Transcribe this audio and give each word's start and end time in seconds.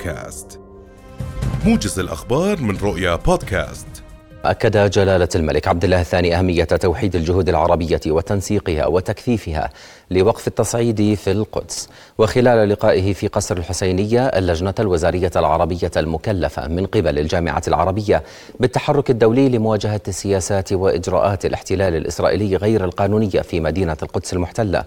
بودكاست. 0.00 0.60
موجز 1.64 1.98
الأخبار 1.98 2.60
من 2.60 2.76
رؤيا 2.76 3.16
بودكاست. 3.16 3.86
أكد 4.44 4.90
جلالة 4.90 5.28
الملك 5.34 5.68
عبد 5.68 5.84
الله 5.84 6.00
الثاني 6.00 6.38
أهمية 6.38 6.64
توحيد 6.64 7.16
الجهود 7.16 7.48
العربية 7.48 8.00
وتنسيقها 8.06 8.86
وتكثيفها 8.86 9.70
لوقف 10.10 10.48
التصعيد 10.48 11.14
في 11.14 11.30
القدس. 11.30 11.88
وخلال 12.18 12.68
لقائه 12.68 13.12
في 13.12 13.26
قصر 13.28 13.56
الحسينية 13.56 14.26
اللجنة 14.26 14.74
الوزارية 14.80 15.30
العربية 15.36 15.90
المكلفة 15.96 16.68
من 16.68 16.86
قبل 16.86 17.18
الجامعة 17.18 17.62
العربية 17.68 18.22
بالتحرك 18.60 19.10
الدولي 19.10 19.48
لمواجهة 19.48 20.02
السياسات 20.08 20.72
وإجراءات 20.72 21.46
الاحتلال 21.46 21.96
الإسرائيلي 21.96 22.56
غير 22.56 22.84
القانونية 22.84 23.40
في 23.40 23.60
مدينة 23.60 23.96
القدس 24.02 24.32
المحتلة. 24.32 24.84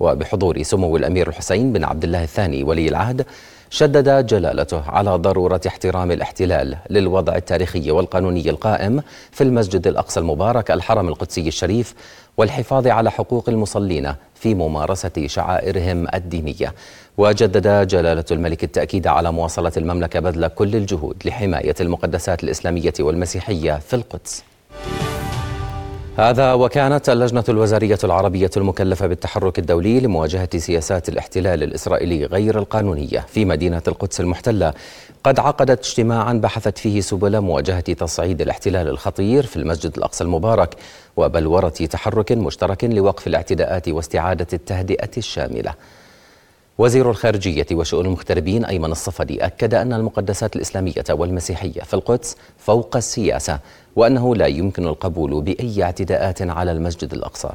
وبحضور 0.00 0.62
سمو 0.62 0.96
الأمير 0.96 1.28
الحسين 1.28 1.72
بن 1.72 1.84
عبد 1.84 2.04
الله 2.04 2.22
الثاني 2.22 2.64
ولي 2.64 2.88
العهد 2.88 3.26
شدد 3.74 4.26
جلالته 4.26 4.90
على 4.90 5.10
ضرورة 5.10 5.60
احترام 5.66 6.12
الاحتلال 6.12 6.76
للوضع 6.90 7.36
التاريخي 7.36 7.90
والقانوني 7.90 8.50
القائم 8.50 9.02
في 9.30 9.44
المسجد 9.44 9.86
الأقصى 9.86 10.20
المبارك 10.20 10.70
الحرم 10.70 11.08
القدسي 11.08 11.48
الشريف 11.48 11.94
والحفاظ 12.36 12.86
على 12.86 13.10
حقوق 13.10 13.48
المصلين 13.48 14.14
في 14.34 14.54
ممارسة 14.54 15.26
شعائرهم 15.26 16.06
الدينية. 16.14 16.74
وجدد 17.18 17.86
جلالة 17.86 18.24
الملك 18.30 18.64
التأكيد 18.64 19.06
على 19.06 19.32
مواصلة 19.32 19.72
المملكة 19.76 20.20
بذل 20.20 20.48
كل 20.48 20.76
الجهود 20.76 21.22
لحماية 21.24 21.74
المقدسات 21.80 22.44
الإسلامية 22.44 22.94
والمسيحية 23.00 23.78
في 23.78 23.96
القدس. 23.96 24.44
هذا 26.18 26.52
وكانت 26.52 27.08
اللجنة 27.08 27.44
الوزارية 27.48 27.98
العربية 28.04 28.50
المكلفة 28.56 29.06
بالتحرك 29.06 29.58
الدولي 29.58 30.00
لمواجهة 30.00 30.58
سياسات 30.58 31.08
الاحتلال 31.08 31.62
الإسرائيلي 31.62 32.24
غير 32.24 32.58
القانونية 32.58 33.18
في 33.28 33.44
مدينة 33.44 33.82
القدس 33.88 34.20
المحتلة. 34.20 34.74
قد 35.24 35.38
عقدت 35.38 35.86
اجتماعا 35.86 36.32
بحثت 36.32 36.78
فيه 36.78 37.00
سبل 37.00 37.40
مواجهة 37.40 37.80
تصعيد 37.80 38.40
الاحتلال 38.40 38.88
الخطير 38.88 39.46
في 39.46 39.56
المسجد 39.56 39.96
الأقصى 39.96 40.24
المبارك 40.24 40.74
وبلورة 41.16 41.68
تحرك 41.68 42.32
مشترك 42.32 42.84
لوقف 42.84 43.26
الاعتداءات 43.26 43.88
واستعادة 43.88 44.46
التهدئة 44.52 45.10
الشاملة. 45.16 45.74
وزير 46.78 47.10
الخارجية 47.10 47.66
وشؤون 47.72 48.06
المغتربين 48.06 48.64
أيمن 48.64 48.92
الصفدي 48.92 49.44
أكد 49.46 49.74
أن 49.74 49.92
المقدسات 49.92 50.56
الإسلامية 50.56 51.04
والمسيحية 51.10 51.80
في 51.82 51.94
القدس 51.94 52.36
فوق 52.58 52.96
السياسة 52.96 53.58
وأنه 53.96 54.36
لا 54.36 54.46
يمكن 54.46 54.86
القبول 54.86 55.42
بأي 55.42 55.82
اعتداءات 55.82 56.42
على 56.42 56.72
المسجد 56.72 57.12
الأقصى. 57.12 57.50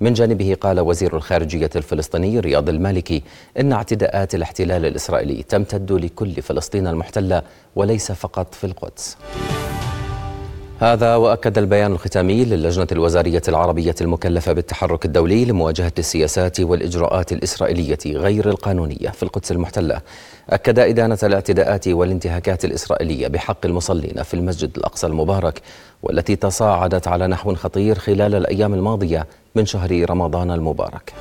من 0.00 0.12
جانبه 0.12 0.56
قال 0.60 0.80
وزير 0.80 1.16
الخارجية 1.16 1.70
الفلسطيني 1.76 2.40
رياض 2.40 2.68
المالكي 2.68 3.22
إن 3.60 3.72
اعتداءات 3.72 4.34
الاحتلال 4.34 4.86
الإسرائيلي 4.86 5.42
تمتد 5.42 5.92
لكل 5.92 6.42
فلسطين 6.42 6.86
المحتلة 6.86 7.42
وليس 7.76 8.12
فقط 8.12 8.54
في 8.54 8.64
القدس. 8.64 9.16
هذا 10.82 11.16
وأكد 11.16 11.58
البيان 11.58 11.92
الختامي 11.92 12.44
للجنة 12.44 12.86
الوزارية 12.92 13.42
العربية 13.48 13.94
المكلفة 14.00 14.52
بالتحرك 14.52 15.04
الدولي 15.04 15.44
لمواجهة 15.44 15.92
السياسات 15.98 16.60
والإجراءات 16.60 17.32
الإسرائيلية 17.32 17.98
غير 18.06 18.48
القانونية. 18.48 19.08
في 19.08 19.22
القدس 19.22 19.52
المحتلة 19.52 20.00
أكد 20.50 20.78
إدانة 20.78 21.18
الاعتداءات 21.22 21.88
والانتهاكات 21.88 22.64
الإسرائيلية 22.64 23.28
بحق 23.28 23.66
المصلين 23.66 24.22
في 24.22 24.34
المسجد 24.34 24.70
الأقصى 24.76 25.06
المبارك 25.06 25.62
والتي 26.02 26.36
تصاعدت 26.36 27.08
على 27.08 27.26
نحو 27.26 27.54
خطير 27.54 27.98
خلال 27.98 28.34
الأيام 28.34 28.74
الماضية 28.74 29.26
من 29.54 29.66
شهر 29.66 30.10
رمضان 30.10 30.50
المبارك. 30.50 31.12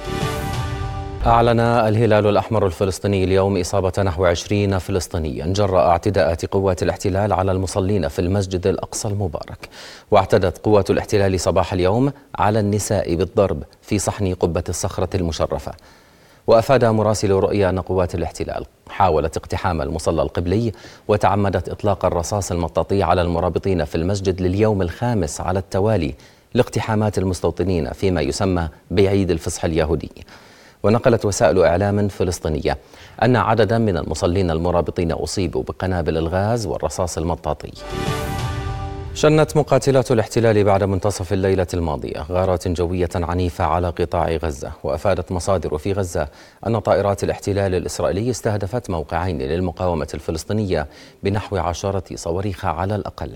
أعلن 1.25 1.59
الهلال 1.59 2.27
الأحمر 2.27 2.65
الفلسطيني 2.65 3.23
اليوم 3.23 3.59
إصابة 3.59 3.93
نحو 4.03 4.25
عشرين 4.25 4.77
فلسطينيا 4.77 5.45
جراء 5.45 5.87
اعتداءات 5.89 6.45
قوات 6.45 6.83
الاحتلال 6.83 7.33
على 7.33 7.51
المصلين 7.51 8.07
في 8.07 8.19
المسجد 8.19 8.67
الأقصى 8.67 9.07
المبارك. 9.07 9.69
واعتدت 10.11 10.57
قوات 10.57 10.89
الاحتلال 10.91 11.39
صباح 11.39 11.73
اليوم 11.73 12.11
على 12.35 12.59
النساء 12.59 13.15
بالضرب 13.15 13.63
في 13.81 13.99
صحن 13.99 14.33
قبة 14.33 14.63
الصخرة 14.69 15.09
المشرفة. 15.15 15.71
وأفاد 16.47 16.85
مراسل 16.85 17.31
رؤيا 17.31 17.69
أن 17.69 17.79
قوات 17.79 18.15
الاحتلال 18.15 18.65
حاولت 18.89 19.37
اقتحام 19.37 19.81
المصلى 19.81 20.21
القبلي 20.21 20.71
وتعمدت 21.07 21.69
إطلاق 21.69 22.05
الرصاص 22.05 22.51
المطاطي 22.51 23.03
على 23.03 23.21
المرابطين 23.21 23.85
في 23.85 23.95
المسجد 23.95 24.41
لليوم 24.41 24.81
الخامس 24.81 25.41
على 25.41 25.59
التوالي 25.59 26.13
لاقتحامات 26.53 27.17
المستوطنين 27.17 27.91
فيما 27.93 28.21
يسمى 28.21 28.69
بعيد 28.91 29.31
الفصح 29.31 29.65
اليهودي. 29.65 30.11
ونقلت 30.83 31.25
وسائل 31.25 31.63
إعلام 31.63 32.07
فلسطينية 32.07 32.77
أن 33.23 33.35
عددا 33.35 33.77
من 33.77 33.97
المصلين 33.97 34.51
المرابطين 34.51 35.11
أصيبوا 35.11 35.63
بقنابل 35.63 36.17
الغاز 36.17 36.65
والرصاص 36.65 37.17
المطاطي. 37.17 37.71
شنت 39.13 39.57
مقاتلات 39.57 40.11
الاحتلال 40.11 40.63
بعد 40.63 40.83
منتصف 40.83 41.33
الليلة 41.33 41.67
الماضية 41.73 42.25
غارات 42.31 42.67
جوية 42.67 43.09
عنيفة 43.15 43.63
على 43.63 43.89
قطاع 43.89 44.35
غزة 44.35 44.71
وأفادت 44.83 45.31
مصادر 45.31 45.77
في 45.77 45.93
غزة 45.93 46.27
أن 46.67 46.79
طائرات 46.79 47.23
الاحتلال 47.23 47.75
الإسرائيلي 47.75 48.29
استهدفت 48.29 48.89
موقعين 48.89 49.37
للمقاومة 49.41 50.07
الفلسطينية 50.13 50.87
بنحو 51.23 51.57
عشرة 51.57 52.03
صواريخ 52.15 52.65
على 52.65 52.95
الأقل. 52.95 53.31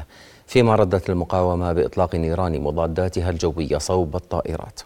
فيما 0.48 0.76
ردت 0.76 1.10
المقاومة 1.10 1.74
بإطلاق 1.74 2.16
نيران 2.16 2.62
مضاداتها 2.62 3.30
الجوية 3.30 3.78
صوب 3.78 4.16
الطائرات. 4.16 4.80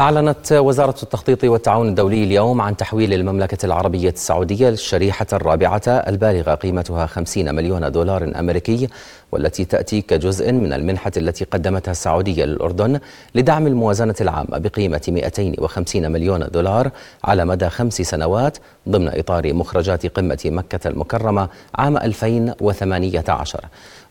أعلنت 0.00 0.52
وزارة 0.52 0.94
التخطيط 1.02 1.44
والتعاون 1.44 1.88
الدولي 1.88 2.24
اليوم 2.24 2.60
عن 2.60 2.76
تحويل 2.76 3.12
المملكة 3.12 3.66
العربية 3.66 4.10
السعودية 4.10 4.68
الشريحة 4.68 5.26
الرابعة 5.32 5.82
البالغة 5.88 6.54
قيمتها 6.54 7.06
50 7.06 7.54
مليون 7.54 7.92
دولار 7.92 8.32
أمريكي 8.38 8.88
والتي 9.32 9.64
تأتي 9.64 10.00
كجزء 10.00 10.52
من 10.52 10.72
المنحة 10.72 11.12
التي 11.16 11.44
قدمتها 11.44 11.92
السعودية 11.92 12.44
للأردن 12.44 13.00
لدعم 13.34 13.66
الموازنة 13.66 14.14
العامة 14.20 14.58
بقيمة 14.58 15.00
250 15.08 16.12
مليون 16.12 16.46
دولار 16.52 16.90
على 17.24 17.44
مدى 17.44 17.68
خمس 17.68 17.94
سنوات 18.02 18.58
ضمن 18.88 19.08
إطار 19.18 19.52
مخرجات 19.54 20.06
قمة 20.06 20.38
مكة 20.44 20.88
المكرمة 20.88 21.48
عام 21.74 21.96
2018 21.96 23.60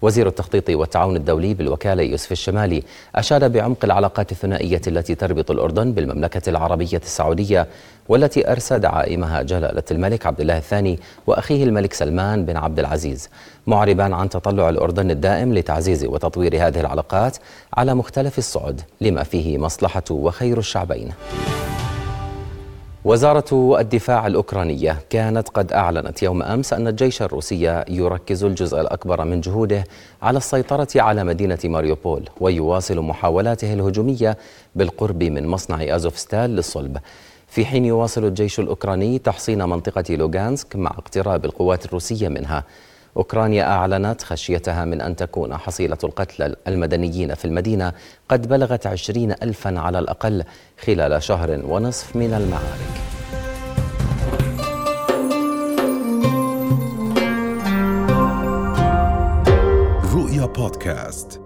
وزير 0.01 0.27
التخطيط 0.27 0.69
والتعاون 0.69 1.15
الدولي 1.15 1.53
بالوكالة 1.53 2.03
يوسف 2.03 2.31
الشمالي 2.31 2.83
أشاد 3.15 3.51
بعمق 3.51 3.85
العلاقات 3.85 4.31
الثنائية 4.31 4.81
التي 4.87 5.15
تربط 5.15 5.51
الأردن 5.51 5.74
بالمملكة 5.83 6.49
العربية 6.49 7.01
السعودية 7.03 7.67
والتي 8.09 8.51
أرسى 8.51 8.79
دعائمها 8.79 9.41
جلالة 9.41 9.83
الملك 9.91 10.25
عبد 10.25 10.41
الله 10.41 10.57
الثاني 10.57 10.99
وأخيه 11.27 11.63
الملك 11.63 11.93
سلمان 11.93 12.45
بن 12.45 12.57
عبد 12.57 12.79
العزيز 12.79 13.29
معربا 13.67 14.15
عن 14.15 14.29
تطلع 14.29 14.69
الأردن 14.69 15.11
الدائم 15.11 15.53
لتعزيز 15.53 16.05
وتطوير 16.05 16.67
هذه 16.67 16.79
العلاقات 16.79 17.37
على 17.73 17.93
مختلف 17.95 18.37
الصعد 18.37 18.81
لما 19.01 19.23
فيه 19.23 19.57
مصلحة 19.57 20.03
وخير 20.11 20.57
الشعبين. 20.57 21.11
وزارة 23.05 23.79
الدفاع 23.79 24.27
الأوكرانية 24.27 24.99
كانت 25.09 25.49
قد 25.49 25.73
أعلنت 25.73 26.23
يوم 26.23 26.43
أمس 26.43 26.73
أن 26.73 26.87
الجيش 26.87 27.21
الروسي 27.21 27.83
يركز 27.89 28.43
الجزء 28.43 28.81
الأكبر 28.81 29.25
من 29.25 29.41
جهوده 29.41 29.83
على 30.21 30.37
السيطرة 30.37 30.87
على 30.95 31.23
مدينة 31.23 31.59
ماريوبول 31.63 32.29
ويواصل 32.41 32.99
محاولاته 32.99 33.73
الهجومية 33.73 34.37
بالقرب 34.75 35.23
من 35.23 35.47
مصنع 35.47 35.95
أزوفستال 35.95 36.49
للصلب. 36.49 36.97
في 37.47 37.65
حين 37.65 37.85
يواصل 37.85 38.25
الجيش 38.25 38.59
الأوكراني 38.59 39.19
تحصين 39.19 39.63
منطقة 39.63 40.15
لوغانسك 40.15 40.75
مع 40.75 40.91
اقتراب 40.91 41.45
القوات 41.45 41.85
الروسية 41.85 42.27
منها. 42.27 42.63
أوكرانيا 43.17 43.63
أعلنت 43.63 44.23
خشيتها 44.23 44.85
من 44.85 45.01
أن 45.01 45.15
تكون 45.15 45.57
حصيلة 45.57 45.97
القتلى 46.03 46.55
المدنيين 46.67 47.33
في 47.35 47.45
المدينة 47.45 47.93
قد 48.29 48.47
بلغت 48.47 48.87
عشرين 48.87 49.31
ألفا 49.31 49.79
على 49.79 49.99
الأقل 49.99 50.43
خلال 50.85 51.23
شهر 51.23 51.61
ونصف 51.63 52.15
من 52.15 52.33
المعارك. 52.33 52.95
رؤيا 60.15 60.45
بودكاست. 60.45 61.44